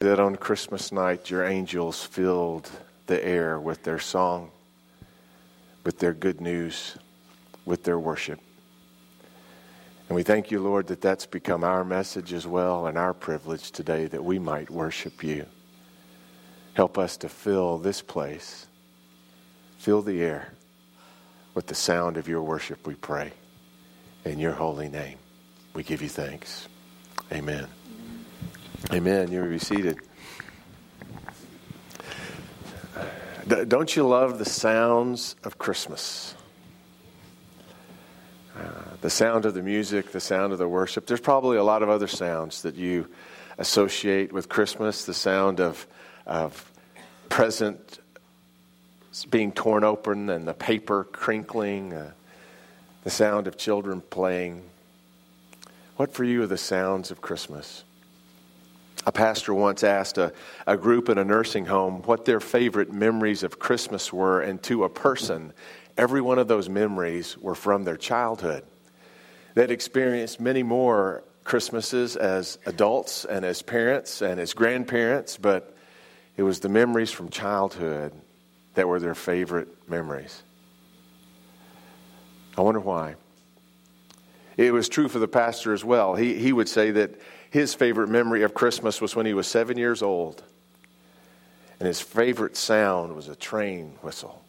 [0.00, 2.70] that on Christmas night your angels filled
[3.06, 4.50] the air with their song,
[5.84, 6.96] with their good news,
[7.66, 8.40] with their worship.
[10.08, 13.72] And we thank you, Lord, that that's become our message as well and our privilege
[13.72, 15.44] today that we might worship you.
[16.72, 18.68] Help us to fill this place,
[19.76, 20.54] fill the air
[21.52, 23.32] with the sound of your worship, we pray.
[24.24, 25.18] In your holy name,
[25.74, 26.68] we give you thanks.
[27.30, 27.66] Amen.
[28.88, 29.30] Amen.
[29.30, 29.98] You may be seated.
[33.46, 36.34] Don't you love the sounds of Christmas?
[38.56, 38.62] Uh,
[39.00, 41.06] the sound of the music, the sound of the worship.
[41.06, 43.06] There's probably a lot of other sounds that you
[43.58, 45.04] associate with Christmas.
[45.04, 45.86] The sound of,
[46.26, 46.70] of
[47.28, 48.00] present
[49.30, 52.12] being torn open and the paper crinkling, uh,
[53.04, 54.62] the sound of children playing.
[55.96, 57.84] What for you are the sounds of Christmas?
[59.06, 60.32] A pastor once asked a,
[60.66, 64.84] a group in a nursing home what their favorite memories of Christmas were, and to
[64.84, 65.52] a person,
[65.96, 68.62] every one of those memories were from their childhood.
[69.54, 75.74] They'd experienced many more Christmases as adults and as parents and as grandparents, but
[76.36, 78.12] it was the memories from childhood
[78.74, 80.42] that were their favorite memories.
[82.56, 83.16] I wonder why.
[84.56, 86.14] It was true for the pastor as well.
[86.14, 87.20] He, he would say that
[87.50, 90.42] his favorite memory of Christmas was when he was seven years old,
[91.78, 94.42] and his favorite sound was a train whistle.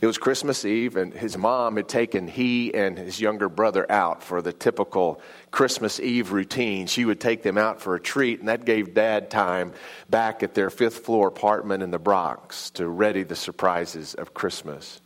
[0.00, 4.22] It was Christmas Eve, and his mom had taken he and his younger brother out
[4.22, 6.86] for the typical Christmas Eve routine.
[6.86, 9.74] She would take them out for a treat, and that gave dad time
[10.08, 15.02] back at their fifth floor apartment in the Bronx to ready the surprises of Christmas.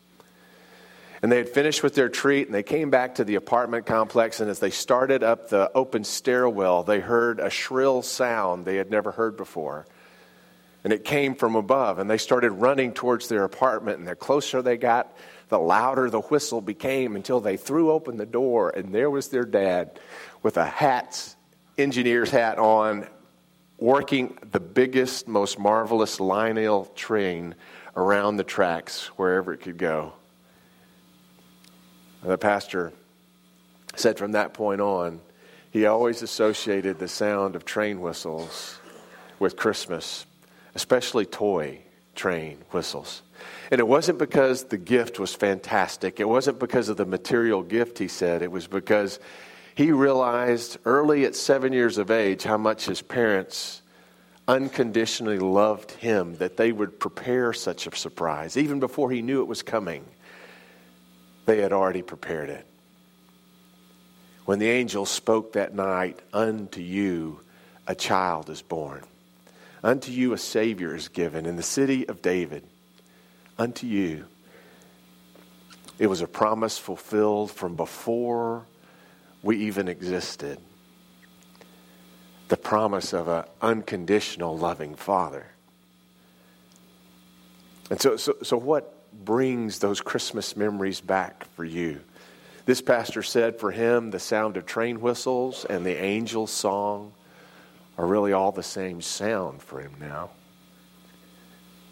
[1.25, 4.41] And they had finished with their treat, and they came back to the apartment complex.
[4.41, 8.91] And as they started up the open stairwell, they heard a shrill sound they had
[8.91, 9.87] never heard before
[10.85, 11.99] and it came from above.
[11.99, 15.17] And they started running towards their apartment, and the closer they got,
[15.49, 19.47] the louder the whistle became until they threw open the door, and there was their
[19.47, 19.99] dad
[20.43, 21.35] with a hat,
[21.79, 23.09] engineer's hat on,
[23.79, 27.55] working the biggest, most marvelous Lionel train
[27.97, 30.13] around the tracks wherever it could go.
[32.25, 32.93] The pastor
[33.97, 35.21] said from that point on,
[35.71, 38.79] he always associated the sound of train whistles
[39.39, 40.27] with Christmas
[40.75, 41.79] especially toy
[42.15, 43.23] train whistles.
[43.71, 46.21] And it wasn't because the gift was fantastic.
[46.21, 48.43] It wasn't because of the material gift, he said.
[48.43, 49.19] It was because
[49.75, 53.83] he realized early at seven years of age how much his parents
[54.47, 58.57] unconditionally loved him, that they would prepare such a surprise.
[58.57, 60.05] Even before he knew it was coming,
[61.47, 62.67] they had already prepared it.
[64.45, 67.41] When the angel spoke that night, Unto you
[67.87, 69.03] a child is born.
[69.83, 72.65] Unto you a Savior is given in the city of David.
[73.59, 74.27] Unto you.
[75.99, 78.67] It was a promise fulfilled from before
[79.43, 80.59] we even existed.
[82.49, 85.47] The promise of an unconditional loving Father.
[87.91, 92.01] And so, so, so, what brings those Christmas memories back for you?
[92.67, 97.13] This pastor said for him, the sound of train whistles and the angel's song
[97.99, 100.31] are really all the same sound for him now.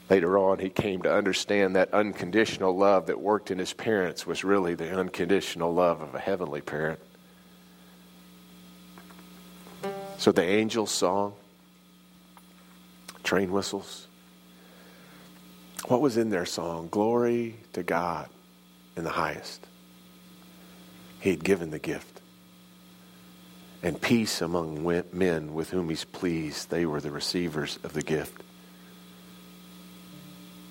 [0.09, 4.45] Later on, he came to understand that unconditional love that worked in his parents was
[4.45, 6.99] really the unconditional love of a heavenly parent.
[10.19, 11.35] So the angels' song,
[13.25, 14.07] train whistles,
[15.87, 16.89] what was in their song?
[16.91, 18.29] Glory to God
[18.97, 19.67] in the highest.
[21.21, 22.21] He had given the gift
[23.83, 26.71] and peace among men with whom he's pleased.
[26.71, 28.43] They were the receivers of the gift.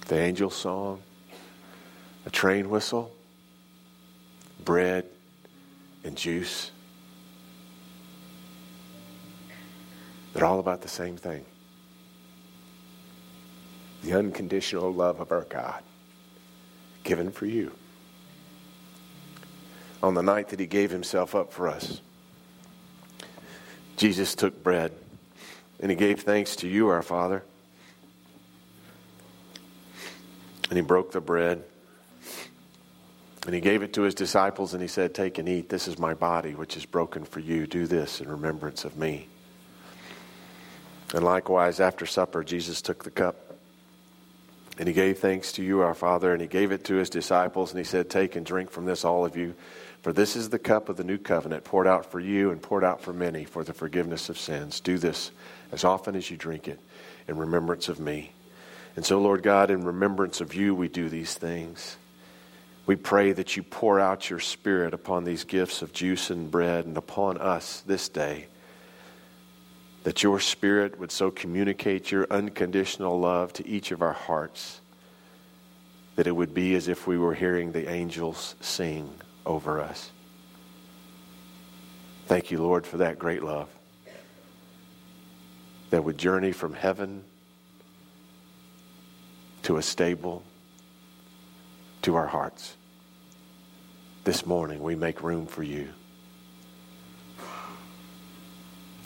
[0.08, 1.02] The angel song,
[2.26, 3.12] a train whistle,
[4.64, 5.06] bread
[6.04, 6.72] and juice.
[10.34, 11.46] They're all about the same thing
[14.13, 15.84] unconditional love of our God
[17.03, 17.72] given for you.
[20.03, 22.02] On the night that he gave himself up for us,
[23.97, 24.91] Jesus took bread
[25.79, 27.43] and he gave thanks to you, our Father.
[30.69, 31.63] And he broke the bread
[33.46, 35.69] and he gave it to his disciples and he said, Take and eat.
[35.69, 37.67] This is my body, which is broken for you.
[37.67, 39.28] Do this in remembrance of me.
[41.13, 43.51] And likewise, after supper, Jesus took the cup
[44.78, 47.72] and he gave thanks to you, our Father, and he gave it to his disciples
[47.72, 49.53] and he said, Take and drink from this, all of you.
[50.02, 52.84] For this is the cup of the new covenant poured out for you and poured
[52.84, 54.79] out for many for the forgiveness of sins.
[54.79, 55.32] Do this
[55.72, 56.79] as often as you drink it
[57.28, 58.32] in remembrance of me.
[58.96, 61.97] And so, Lord God, in remembrance of you, we do these things.
[62.85, 66.85] We pray that you pour out your Spirit upon these gifts of juice and bread
[66.85, 68.47] and upon us this day.
[70.03, 74.82] That your Spirit would so communicate your unconditional love to each of our hearts
[76.16, 79.12] that it would be as if we were hearing the angels sing
[79.46, 80.12] over us.
[82.28, 83.70] Thank you, Lord, for that great love
[85.90, 87.24] that would journey from heaven
[89.64, 90.44] to a stable
[92.02, 92.76] to our hearts.
[94.24, 95.90] This morning, we make room for you.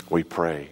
[0.09, 0.71] We pray,